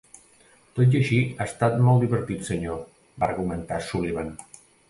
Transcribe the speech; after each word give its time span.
"Tot 0.79 0.95
i 0.95 0.97
així, 0.99 1.19
ha 1.37 1.47
estat 1.51 1.77
molt 1.89 2.03
divertit, 2.05 2.49
senyor", 2.49 2.83
va 3.25 3.31
argumentar 3.31 3.83
Sullivan. 3.91 4.35